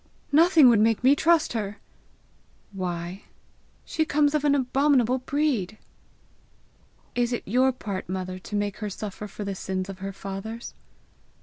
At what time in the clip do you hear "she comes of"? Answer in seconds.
3.85-4.43